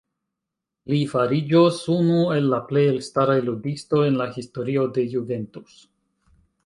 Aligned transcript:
Li 0.93 1.01
fariĝos 1.09 1.77
unu 1.95 2.23
el 2.37 2.49
la 2.53 2.59
plej 2.71 2.85
elstaraj 2.93 3.37
ludistoj 3.51 4.01
en 4.07 4.19
la 4.23 4.27
historio 4.39 4.87
de 4.97 5.05
Juventus. 5.17 5.77